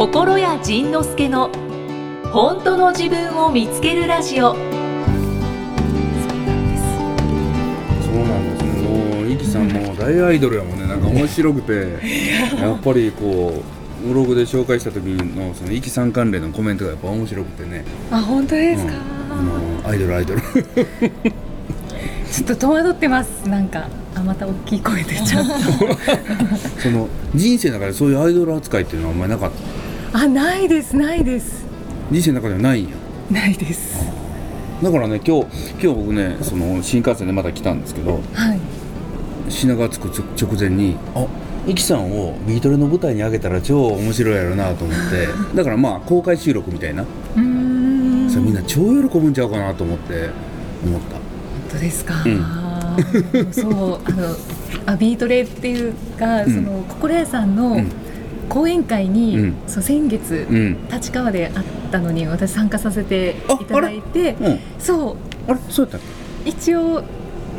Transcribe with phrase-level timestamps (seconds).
[0.00, 1.50] 心谷仁之助の
[2.32, 4.54] 本当の自分を見つけるラジオ。
[4.54, 4.62] そう
[8.26, 10.86] なんですねもうイキさんも大アイドルやもんね。
[10.86, 11.98] なんか面白くて。
[12.58, 13.62] やっぱりこ
[14.02, 18.94] うブログで紹介した時のそのイキさん関連のコメントがやっぱ面白くてね、あ本当ですか、
[19.84, 20.40] うん、アイドルアイドル。
[22.32, 23.46] ちょっと戸惑ってます。
[23.46, 25.44] なんかあまた大きい声出ちゃっ
[26.80, 29.79] その人生の中でそういうアイドル扱いっていうのはあんまりなかったた
[30.12, 31.64] あないですないです。
[32.10, 32.96] 人生の中ではないんや。
[33.30, 34.04] ないです。
[34.82, 38.60] だからね今日今日僕ねその新幹線でまた来たんですけどはい。
[39.48, 41.26] 品川着く直前にあ
[41.66, 47.02] イキさんをビートルの舞台に上げたら超面白いやろなと思って だからまあ公開収録みたいな。
[47.02, 47.40] うー
[48.26, 48.28] ん。
[48.28, 50.30] それみんな超喜ぶんちゃうかなと思って
[50.84, 51.14] 思った。
[51.14, 51.22] 本
[51.70, 52.44] 当ですか、うん。
[53.52, 53.72] そう
[54.04, 54.36] あの
[54.86, 56.44] あビートレっていうか、ん。
[56.46, 57.86] その心屋さんのうん
[58.50, 59.54] 講演会に、うん。
[59.66, 60.76] そう先月、うん。
[60.92, 64.58] 立川であったのに私参加させていただいてうん。
[64.78, 65.16] そ
[65.48, 65.50] う。
[65.50, 65.60] あれ？
[65.70, 66.00] そうやったっ
[66.44, 67.02] 一応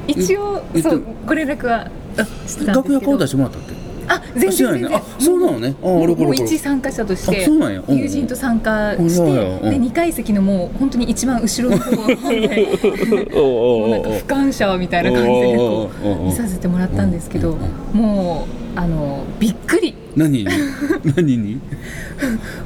[0.08, 2.73] 一応えっとそうご連絡はしてけたんですけど。
[2.73, 3.81] 楽屋顔出してもらったっけ？
[4.14, 4.95] あ全然全然。
[4.95, 5.76] あそうなのね。
[5.81, 6.38] あもうあれこれ。
[6.38, 7.44] 一参加者として
[7.88, 12.68] 友人と参加してで二階席のもう本当に一番後ろの方で
[13.34, 17.58] もうなんか俯瞰者みたいな感じでこおう見させてもらったんですけど
[17.94, 19.95] もうあのびっくり。
[20.16, 20.46] 何に？
[21.16, 21.59] 何に？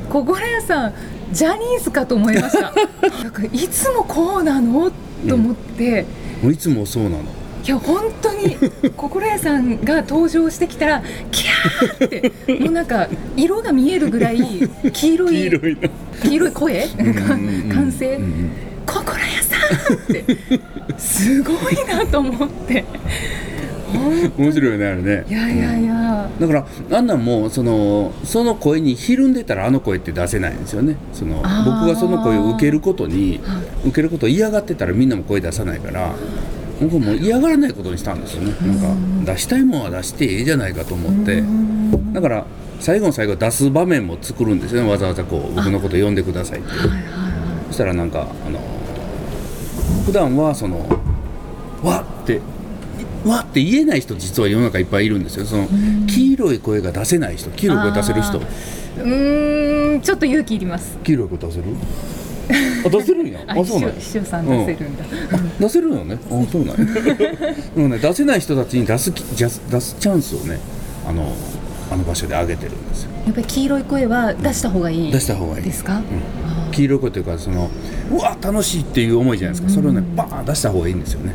[0.10, 0.94] 心屋さん
[1.32, 2.72] ジャニーズかと思いました。
[3.24, 4.92] なんかいつもこうなの？
[5.28, 6.06] と思って。
[6.52, 7.18] いつもそうなの？
[7.66, 8.56] いや本当に
[8.96, 12.08] 心屋さんが登場してきたらキャーっ
[12.48, 14.38] てもうなんか色が見えるぐらい
[14.94, 15.52] 黄色い
[16.22, 17.10] 黄色い声うんうん。
[17.10, 18.24] うん歓声うん。
[18.24, 18.52] うん。
[18.86, 19.58] 心屋さ
[19.94, 20.24] んって
[20.98, 21.56] すごい
[21.88, 22.86] なと思って。
[24.38, 25.26] 面白いよねあれね。
[25.28, 26.30] いやいやいや。
[26.40, 30.98] だからあんなんもそのその声にひるんでたらあの声って出せないんですよね。
[31.14, 36.14] その僕がその声を受けることには受けることを嫌がってたらみんなも声出さないから
[36.82, 38.54] 僕はもう嫌がらないことにしたんですよね。
[38.68, 41.44] なんか出したいものは出していいじゃないかと思って。
[42.14, 42.46] だから
[42.80, 44.90] 最後の最後出す場面も作るんですよね。
[44.90, 46.70] わざわざこう僕のこと呼んでくださいって
[47.68, 48.60] そしたらなんかあの
[50.06, 50.86] 普段はその
[51.84, 52.42] わって
[53.26, 55.46] わって言えない人実は世の中いっぱいいるんですよ。
[55.46, 55.68] その
[56.08, 58.38] 黄色い声が出せない人黄色い声出せる人。
[58.38, 60.02] あうーん。
[60.02, 60.98] ちょっと勇気いります。
[61.04, 61.64] 黄色い声出せる？
[62.86, 63.40] あ出せるんや。
[63.48, 63.96] ああそうなんや。
[64.00, 65.04] 秘書さん出せるんだ、
[65.60, 66.18] 出せるのね。
[66.30, 66.86] あそうなんや。
[67.76, 70.60] で もね出せない人たちに出すき出す出すチャンスをね
[71.08, 71.32] あの
[71.92, 73.12] あの場所であげてるんですよ。
[73.26, 75.64] やっぱり黄色い声は出した方がいい出した方がいい。
[75.64, 76.72] ですか、あー。
[76.72, 77.70] 黄色い声というかその
[78.12, 79.74] うわ楽しいっていう思いじゃないですか。
[79.74, 81.34] それをねバーン出した方がいいんですよね。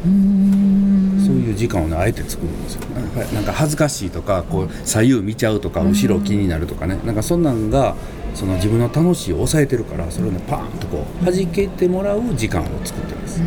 [1.24, 2.82] そういう時間をねあえて作るんですよ。
[2.94, 6.98] なんかなんか恥ずかしいとかこう左右見ちゃうとか後ろ気になるとかね。
[7.04, 7.94] なんかそんなんが
[8.34, 13.40] その自分の楽しいを抑えてるからそれをねパーンとこう弾けてもらう時間を作ってます、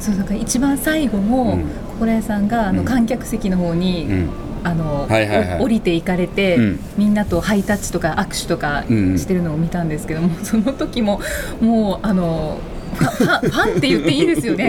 [0.00, 1.64] そうだから一番最後も、うん。
[1.92, 2.86] 心屋さんがあのうん。
[2.86, 4.30] 観客席の方に、うん。
[4.64, 5.60] あの、はいはいはい。
[5.60, 6.80] お降りていかれて、うん。
[6.96, 9.18] みんなとハイタッチとか握手とかうんうん。
[9.18, 11.20] してるのを見たんですけども、その時も
[11.60, 12.58] もうあの
[12.94, 14.68] ファンって言っていいですよね。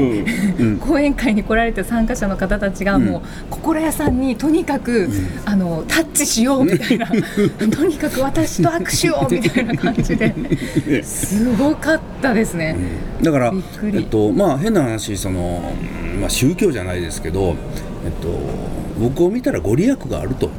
[0.60, 0.78] うんうん。
[0.78, 3.06] 講演会に来られた参加者の方たちがうん。
[3.06, 5.10] もう心屋さんにとにかく、
[5.46, 7.08] あのタッチしようみたいな。
[7.08, 11.04] とにかく私と握手をみたいな感じで。
[11.04, 12.76] すごかったですね。
[13.22, 13.54] だから
[13.94, 15.74] えっとまあ変な話その、
[16.14, 17.56] うんまあ、宗教じゃないですけど、
[18.06, 18.40] えっと、
[19.00, 20.50] 僕を見たらご利益があると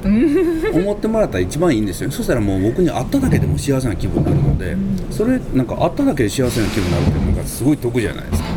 [0.73, 4.77] 思ってもらったら一番いいんですよそしたらもう僕に会っただけでも幸せな気分になるので
[5.11, 8.49] それなんか会っただけで幸せな気分になるってなんかすごい得じゃないですか。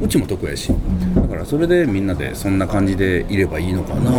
[0.00, 0.70] うちも得やし。
[1.14, 4.10] だからそれでみんなでそんな感じでいればいいのかな。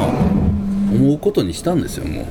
[0.92, 2.26] 思うことにしたんですよもう。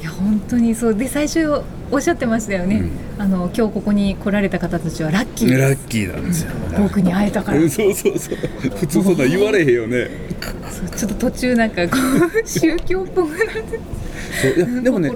[0.00, 0.94] いや本当にそう。
[0.94, 2.76] で最初おっしゃってましたよね、
[3.16, 3.22] うん。
[3.22, 6.52] あの今日ここに来られた方たちはラッキーラッキーなんですよ。
[6.78, 7.58] 僕に会えたから。
[7.58, 8.36] う んそうそうそう。
[8.76, 10.08] 普通そんな言われへんよね。
[10.70, 13.80] そうちょっと途中なんかこう 宗教っぽくなって。
[14.42, 15.10] そういやでもね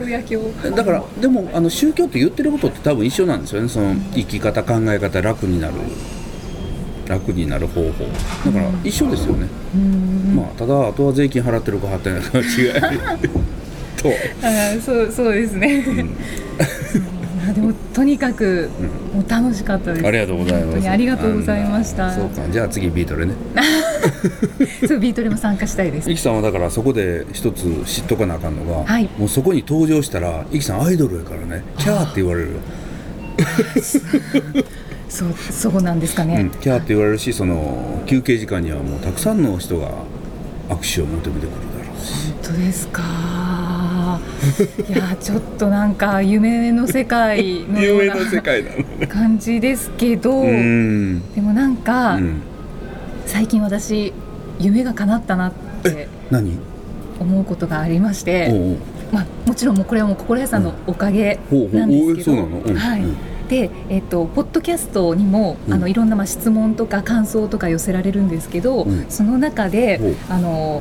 [0.75, 3.69] だからでもあの宗教って言ってることって多分一緒なんですよね。
[3.69, 5.75] その生き方考え方楽になる
[7.13, 8.05] 楽になる方法。
[8.47, 9.47] だから一緒ですよね、
[10.35, 12.99] まあただあとは税金払ってるか払ってないかの違い。
[14.03, 14.09] と、
[14.43, 15.97] あーそうそうですね、うん。
[15.97, 16.07] そう
[17.45, 18.71] いやでもとにかく、
[19.13, 20.07] もう楽しかったです。
[20.07, 20.65] ありがとうございます。
[20.65, 22.07] 本当にありがとうございました。
[22.07, 22.43] あそうか。
[22.51, 23.35] じゃあ次ビートルね。
[24.87, 26.11] そうビートルも参加したいです。
[26.11, 29.09] イキさんはだからそこで一つ知っとかなあかんのが、はい。
[29.19, 31.63] もうそこに登場したらイキさんアイドルやからね。
[31.79, 32.55] キャーって言われるよ
[35.13, 39.91] そうそうなんですかね、うん、キャーって言われるしその休憩時間にはもうたくさんの人が
[40.71, 42.33] 握手を求めてくるだろうし。
[42.33, 43.03] 本当ですか。
[43.05, 44.21] あ
[44.89, 48.17] いやちょっとなんか夢の世界のような
[49.07, 51.23] 感じですけど、うん。
[51.35, 52.43] でもなんか、うん。
[53.27, 54.15] 最近私
[54.59, 56.59] 夢が叶ったなって何？
[57.21, 58.79] 思うことがありまして
[59.13, 61.39] まあ、もちろんもうこれはもう心屋さんのおかげ
[61.73, 62.49] なんですけど、おえそうなの？
[62.65, 62.75] うん。
[62.75, 63.03] はい。
[63.03, 63.17] うん
[63.53, 65.75] で、えっと、ポッドキャストにも、うん。
[65.75, 69.11] あのいろんなまあ質問とか感想とか寄せられるんですけど、うん。
[69.11, 70.01] その中で
[70.31, 70.81] あの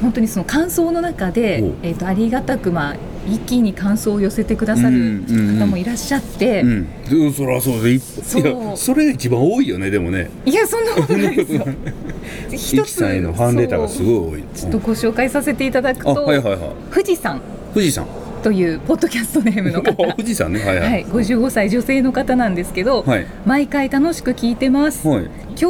[0.00, 2.96] 本当にその感想の中でえっと、ありがたく、まあ、
[3.28, 5.24] 一気に感想を寄せてくださる
[5.58, 8.42] 方もいらっしゃって、うん、うんそりゃそうでいそう。
[8.42, 10.30] いやそれが一番多いよねでもね。
[10.46, 11.66] いやそんなことないですよ。
[12.52, 14.44] イキさんへのファンレターがすごい多い。
[14.54, 16.60] ちょっとご紹介させていただくあと、はいはいはい。
[16.92, 17.40] 富士山
[17.74, 18.06] 富士山
[18.42, 19.94] というポッドキャストネームの方。
[19.94, 20.64] 富士山ね。
[20.64, 21.02] はいははい。
[21.02, 23.26] い、55歳女性の方なんですけど、はい。
[23.46, 25.24] 毎回楽しく聞いてます、はい。
[25.24, 25.64] 今日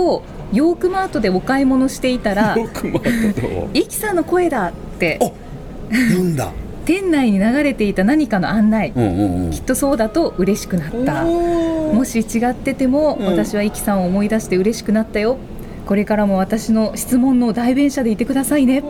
[0.53, 2.91] ヨークマートでお買い物していたらよく回
[3.31, 5.19] ったとイキさんの声だって。
[5.21, 6.51] あ読んだ。
[6.85, 9.51] 店内に流れていた何かの案内、うんうんうん。
[9.51, 11.23] きっとそうだと嬉しくなった。
[11.23, 13.27] もし違ってても、うん。
[13.27, 15.37] 私はイキさんを思い出して嬉しくなったよ。
[15.87, 18.83] これからも私の質問の代弁者でいてくださいね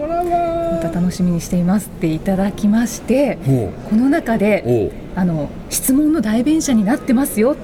[0.82, 7.56] た楽しみにしていますっていただきましてほこの中であの質問の代弁者になってますよ。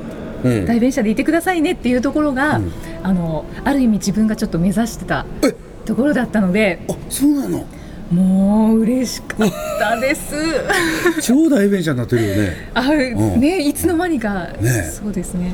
[0.44, 0.66] うん。
[0.66, 2.72] 代弁者でいてくださいねっていうところが、うん。
[3.02, 5.54] あのある意味自分がちょっと目指してたえ？
[5.84, 7.64] ところだったのであそうなの？
[8.10, 10.34] もう嬉しかったです。
[11.20, 12.70] 超代弁者になってるよね。
[12.72, 13.40] あ、ん。
[13.40, 14.90] ねいつの間にか、ね。
[14.90, 15.50] そうですね。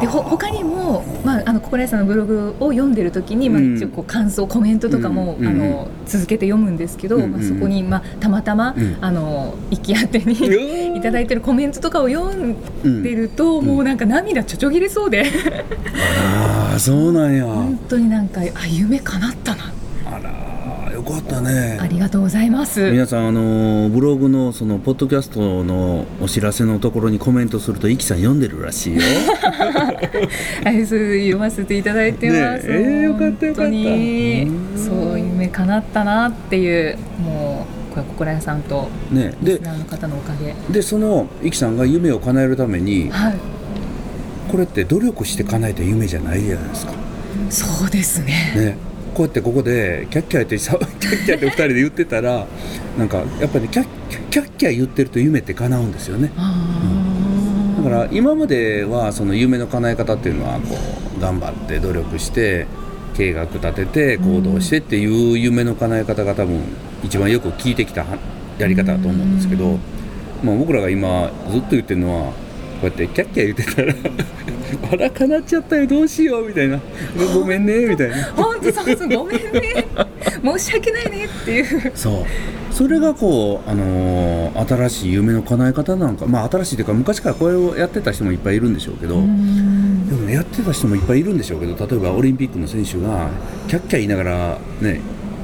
[0.00, 3.76] でほ他にも、まあ、あの心屋さんのブログを読んでる時に、まあ、うん。
[3.76, 5.46] 一応こう感想コメントとかも、うん。
[5.46, 7.22] あの続けて読むんですけど、うん。
[7.24, 7.32] うん。
[7.32, 8.98] まあ、そこに、まあ、たまたま、うん。
[9.00, 15.24] あの行き当てにいただいてるコメントとかを読んでると、もうなんか涙ちょちょぎれそうで、
[16.04, 17.44] ああそうなんや。
[17.44, 19.72] 本当になんかあ夢叶ったな
[21.12, 22.90] かったねありがとうございます。
[22.90, 29.02] 皆さんあのブログのそのポッドキャストのお知らせのところにコメントするとイキさん読んでるらしいよ
[30.64, 32.66] はい、そう読ませていただいてます。
[32.66, 33.70] ねえーよかったよかった
[34.78, 40.54] そう夢叶ったなっていうもうこれ心屋さんとねでの方のおかげ。
[40.72, 43.34] でそのイキさんが夢を叶えるためにはい、
[44.50, 46.92] これって努力して叶えた夢じゃないじゃないですか
[47.50, 48.52] そうですね。
[48.56, 48.76] ね
[49.16, 52.46] こうやってここでキャッキャってさ キャッキャって二人で言ってたら
[52.98, 53.86] なんかやっぱりキャッ
[54.28, 56.30] キャッキャ言ってると夢って叶うんですよね。
[56.36, 57.82] あー。
[57.82, 60.76] だから今まではその夢の叶え方っていうのはこ
[61.16, 62.66] う頑張って努力して
[63.16, 66.60] 計画立てて行動してっていう夢の叶え方が多分
[67.02, 68.18] 一番よく聞いてきたは
[68.58, 69.78] やり方だと思うんですけど、
[70.44, 72.34] まあ、僕らが今ずっと言ってるのはこ
[72.82, 73.94] うやってキャッキャ言ってたら
[74.90, 76.80] 「あら叶っちゃったよどうしよう」みたいな
[77.34, 78.16] 「ごめんね」みたいな。
[78.36, 79.86] 本当そうそうごめんね
[80.42, 81.92] 申し訳ないねっていう。
[81.94, 82.14] そう
[82.70, 93.28] それがこう、あのー新しい夢の叶え方なんかまあ新しいというか昔からこれをやってた人もいっぱいいるんでしょうけど、うんでもねやってた人もいっぱいいるんでしょうけど例えばオリンピックの選手が
[93.68, 95.00] キャッキャ言いながらね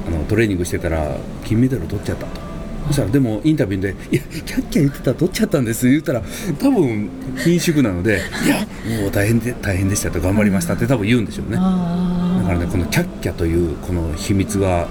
[0.07, 2.42] あのトレーニングしてたら金メダル取っちゃったと。
[2.87, 6.21] そしたらでもインタビューで「いやキャッキャ言ってたら取っちゃったんです」言ったら
[6.59, 8.57] 多分緊縮なので「いや
[9.01, 11.57] もう大変で大変でした」と「頑張りました」って多分言うんでしょうね。
[11.59, 14.87] あだからねこのキャッキャというこの秘密が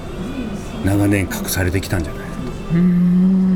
[0.85, 2.29] 長年隠されてきたんじゃないか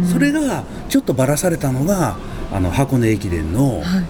[0.05, 0.12] と。
[0.12, 2.16] それがちょっとばらされたのが
[2.52, 4.05] あの箱根駅伝のはい。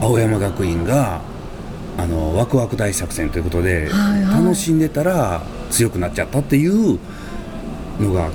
[0.00, 1.20] 青山学院が
[1.96, 4.44] あのワクワク大作戦ということで、はいはい。
[4.44, 6.98] 楽しんでたら強くなっちゃったっていう
[8.00, 8.30] のが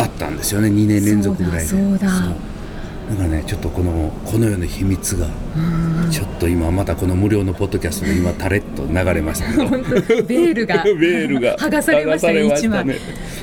[0.00, 0.68] あったんですよね。
[0.68, 1.66] 2年連続ぐらいで。
[1.66, 2.08] そうだそうだ。
[2.10, 2.34] そう。
[3.10, 6.10] だからねちょっとこのこのような秘密がうん。
[6.10, 9.50] ちょっと今またこの無料のポッドキャストで今タレッと流れました。
[9.50, 12.84] けどベールが ベールが剥がされましたね一枚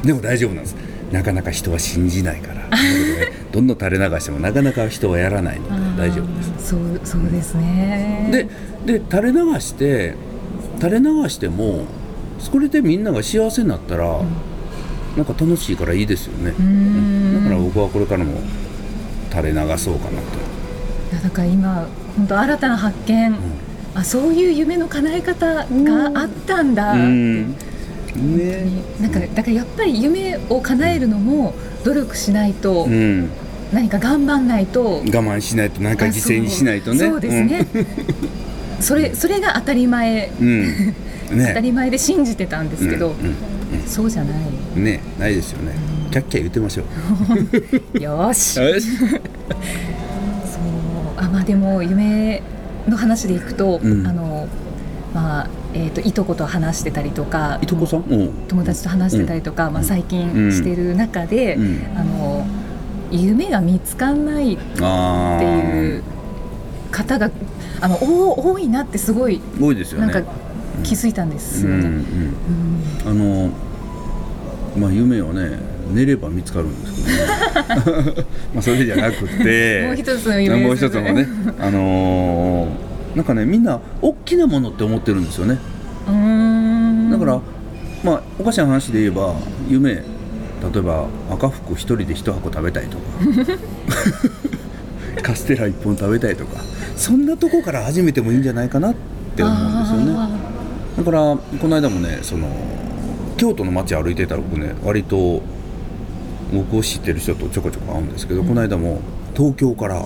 [0.04, 0.76] でも大丈夫なんです。
[1.12, 2.68] なかなか人は信じないから。
[3.52, 6.70] どんどん垂れ流してもなかなか人はやらないので大丈夫です。
[6.70, 8.48] そうそうですね。
[8.86, 10.16] でで垂れ流して
[10.80, 11.86] 垂れ流しても
[12.40, 14.22] それでみんなが幸せになったら、
[15.18, 17.44] なんか楽しいからいいですよね、ん。
[17.44, 18.40] だから僕はこれからも
[19.32, 20.38] 垂れ流そうかなと、
[21.12, 23.36] いやだから今本当新たな発見、
[23.96, 26.94] あそういう夢の叶え方があったんだ。
[26.96, 27.46] ね。
[29.02, 33.30] なんかだからやっぱり夢を叶えるのも努力しないと、うん。
[33.74, 35.00] 何か頑張んないと。
[35.00, 37.00] 我慢しないと何か犠牲にしないとね。
[37.00, 37.20] そう。
[37.20, 37.68] ですね、
[38.80, 40.48] それそれが当たり前、うん、
[41.32, 41.48] うんね。
[41.50, 44.38] 当たり前で信じてたんですけど、うんそうじゃない。
[44.76, 45.74] うんねないですよね。
[46.12, 46.86] キャッキャ言ってましょう。
[48.00, 48.60] よーし。
[48.60, 48.98] よし。
[48.98, 49.20] そう。
[51.18, 52.42] あまあでも夢
[52.88, 54.08] の話でいくと、うん。
[54.08, 54.48] あの
[55.14, 58.04] まあえー、といとこと話してたりとかいとこさん？
[58.10, 58.30] うん。
[58.48, 61.82] 友達と話してたりとか、まあ、最近してる中で、うん。
[61.96, 62.48] あの
[63.12, 65.46] 夢が見つかんないってあい
[65.98, 66.04] う
[66.92, 67.32] 方が
[67.80, 70.08] あのお多いなってすごい多いですよね。
[70.12, 70.30] なんか
[70.84, 71.66] 気づいたんです。
[71.66, 71.90] うんうよね。
[71.90, 72.04] ん。
[73.06, 73.50] あの
[74.78, 75.60] まあ夢はね
[75.94, 78.26] 寝れば見つかるんですけどね。
[78.54, 80.68] まあそれじゃなくて もう一つの夢ですね。
[80.68, 81.28] もう一つのね
[81.60, 85.58] あのーなんかねみんな大きなものって思ってるんですよね。
[86.08, 87.10] うーん。
[87.12, 87.40] だから、
[88.04, 89.34] まあおかしな話で言えば
[89.68, 90.02] 夢例
[90.80, 93.04] えば赤服一人で一箱食べたいとか
[95.22, 96.62] カステラ一本食べたいとか
[96.96, 98.96] そんなとこから始めてもいいんじゃないかなっ
[99.36, 100.17] て思うんですよね
[101.08, 102.50] からこの間もねその
[103.38, 105.42] 京都の街歩いてたら僕ね割と
[106.54, 109.02] 僕を知ってる人とちょこちょこ会うんですけど、この間も
[109.36, 110.06] 東京から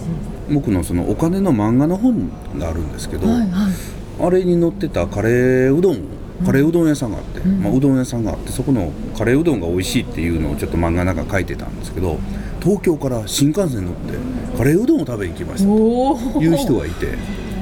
[0.51, 3.71] 僕のそのお金の漫画の本があるんですけど、ーはいはい。
[4.19, 5.97] あれに載ってたカレーうどん
[6.43, 7.61] カレーうどん屋さんがあって、ん。
[7.61, 12.17] まあ、うどん屋さんがあってそこのカレーうどんが美味しいっていうのをちょっと漫画の中書いてたんですけど
[12.59, 14.17] 東京から新幹線乗って
[14.57, 17.17] カレーうどんを食べに行きましたという人がいて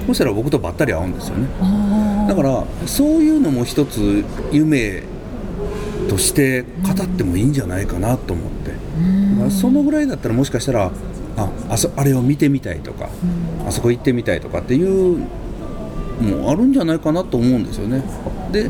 [0.08, 1.48] そしたら僕とばったり会うんですよね
[2.30, 5.02] だからそういうのも一つ夢
[6.08, 8.72] として語ってもいいんじゃないかなと思って、
[9.40, 10.92] まあそのぐらいだったらもしかしたら
[11.38, 13.10] ああそあれを見てみたいとか、
[13.68, 15.18] あそこ行ってみたいとかっていう
[16.22, 18.04] もうあるんじゃないかなと思うんですよね。
[18.52, 18.70] で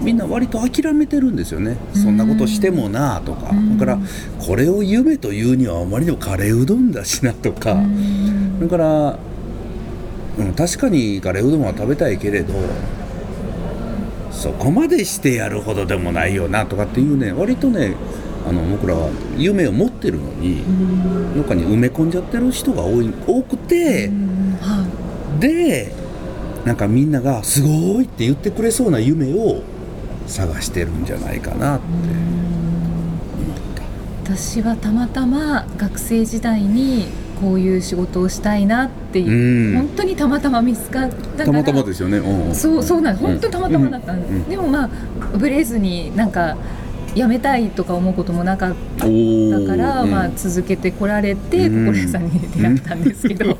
[0.00, 1.78] みんな割と諦めてるんですよね。
[1.92, 3.98] そんなことしてもなあとか、だから
[4.38, 7.76] これを夢というにはあまりにもカレーうどんだしなとか、
[8.60, 9.18] だから、
[10.38, 12.54] うん、確かにカレーうどんは食べたいけれど
[14.30, 17.94] そこまでしてやるほどでもないよなとかっていうね割とね
[18.46, 20.62] あの僕らは夢を持ってるのに
[21.36, 24.08] 中に埋め込んじゃってる人が多い多くて
[24.60, 24.86] は
[25.40, 25.92] で
[26.64, 29.62] なんかみんなが「すごい!」って言ってくれそうな夢を
[30.26, 31.90] 探してるんじゃないかなってい
[34.36, 37.08] 私はたまたま学生時代に
[37.40, 39.78] こういう仕事をしたいなっていう、うん。
[39.88, 43.26] 本当にたまたま見つかったたまたまですよね、うんそうそうなんです。
[43.26, 44.48] 本当にたまたまだったんです、うんうん。
[44.48, 44.88] でもまあ
[45.36, 46.56] ブレずになんか
[47.16, 49.06] 辞めたいとか思うこともなかった。
[49.06, 49.10] か
[49.76, 50.10] ら、うん。
[50.10, 51.86] まあ、続けてこられてうん。
[51.86, 53.58] 心屋さんに出会ったんですけど、 なる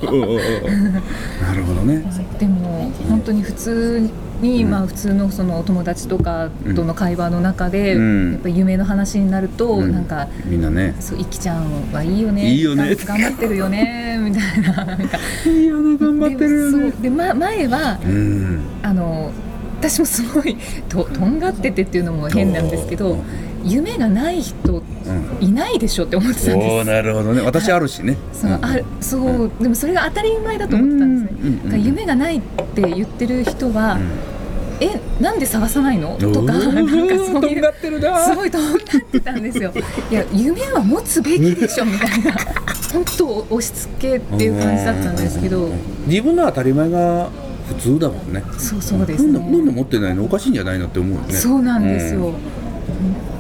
[1.65, 2.05] ほどね。
[2.39, 4.11] でも本当に普通
[4.43, 4.71] に、うん。
[4.71, 8.33] まあ、普通のそのお友達とかとの会話の中で、うん。
[8.33, 9.91] やっぱ夢の話になると、うん。
[9.91, 10.95] なんかみんなね。
[11.01, 12.53] そう、いきちゃんはいいよね。
[12.53, 12.95] いいよね。
[12.95, 14.19] 頑張ってるよね。
[14.23, 14.85] みたいな。
[14.85, 15.19] なんか。
[15.47, 16.93] いいよね頑張ってるよね。
[17.01, 18.61] でま、前は、うん。
[18.83, 19.33] あの。
[19.78, 20.56] 私もすごい
[20.88, 23.18] ととんがっててっていうのも変なんですけど
[23.64, 25.38] 夢がない人うん。
[25.40, 26.87] いないでしょって思ってたんです。
[26.87, 27.42] なるほどね。
[27.42, 28.16] 私あるしね。
[28.33, 31.61] そのあるそうでもそれが当たり前だと思ってたんですね。
[31.73, 32.40] うん夢がないっ
[32.75, 33.99] て言ってる人は、
[34.80, 36.16] えなんで探さないの？
[36.21, 38.18] うんとかなんかそうとんがいうってるな。
[38.25, 38.80] すごいとんがっ
[39.11, 39.73] てたんですよ。
[40.11, 42.33] いや夢は持つべきでしょみたいな。
[42.92, 45.71] 本当押し付けっていう感じだったんですけど。
[46.06, 47.28] 自分の当たり前が
[47.68, 48.42] 普通だもんね。
[48.58, 50.25] そうそうですなんでなんでね持ってないの？
[50.25, 51.35] おかしいんじゃないのって思うよね。
[51.35, 52.32] そうなんですよ、うん。
[52.32, 52.40] 本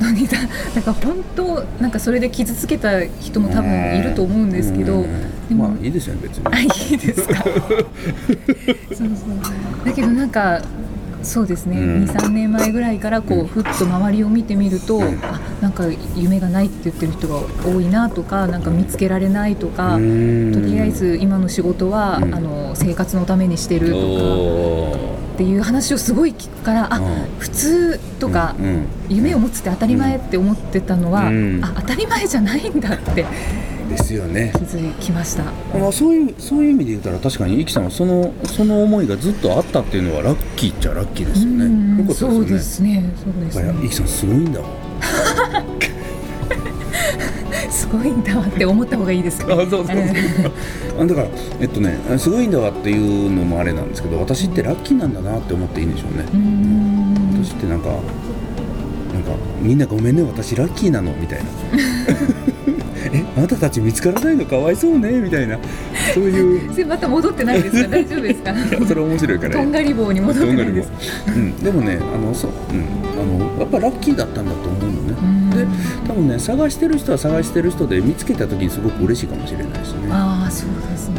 [0.00, 0.38] 当にだ
[0.74, 5.04] なんか本当なんかそれで傷つけた人も多分いると思うんですけど、
[5.50, 6.46] まあいいですよね別に。
[6.46, 7.44] あいいですか。
[7.44, 7.54] そう
[8.94, 9.08] そう。
[9.84, 10.60] だけどなんか
[11.26, 12.04] そうですね、うん。
[12.04, 13.46] 23年前ぐらいからこう、うん。
[13.46, 15.02] ふっと周りを見てみると、ん。
[15.24, 20.52] あなんか夢がないって言ってる人が多いなとかなんか見つけられないとか、うん。
[20.52, 22.34] とりあえず今の仕事は、うん。
[22.34, 24.00] あの生活のためにしてるとか。
[24.00, 27.04] おっていう話をすごい聞くからあ、うん。
[27.38, 28.86] 普通とか、うんうん。
[29.10, 31.60] 夢を持つって当たり前って思ってたのは、うん。
[31.62, 33.26] あ当たり前じゃないんだって
[33.90, 34.50] ですよね。
[34.54, 35.44] 気づきました。
[35.78, 41.64] まあそういうそういう意味で言ったら確かにイキさんはそのその思いがずっとあったっていうのはラッキーっちゃラッキーですよね。
[41.66, 42.94] うんよかったそうでですよね。
[42.94, 43.12] すね。
[43.24, 43.66] そうですね。
[43.66, 44.85] やっぱりイキさんすごいんだわ
[47.88, 49.54] すごいんだわって思った方がいいですか。
[49.54, 49.96] あそうそうそう。
[51.00, 51.28] あだから
[51.60, 56.24] えっとねすごいんだわっていうのもあれなんですけど私ってラッキーなんだなって思っていいんでしょうね。
[57.44, 57.98] 私ってなんかなん
[59.22, 61.44] かみんなごめんね私ラッキーなのみたいな。
[63.12, 65.58] えあなたたち見つからないのかわいそうねみたいな
[66.14, 66.72] そういう。
[66.72, 67.88] それまた戻ってないですか？
[67.88, 68.54] 大丈夫ですか？
[68.86, 69.54] それ面白いから。
[69.54, 70.90] とんがり棒に戻ってないです。
[71.28, 75.50] うん、でもねあのそう、うん、あのやっぱラッキーだったんだと思うのうん。
[75.50, 75.66] ねで
[76.08, 80.08] 多分ね探してる人は探してる人で見つけた時にすごく嬉しいかもしれないしね。
[80.10, 81.14] ああそうですね。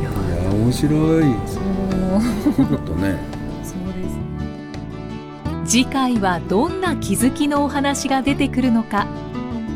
[0.00, 0.10] いや
[0.40, 0.88] いや面白
[1.20, 1.22] い。
[1.46, 2.64] そう。
[2.64, 3.16] よかったね。
[3.62, 5.58] そうですね。
[5.66, 9.06] 次回はどんな気づきのお話が出てくるのか。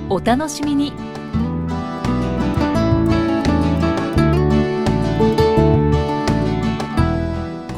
[0.08, 0.92] お楽しみに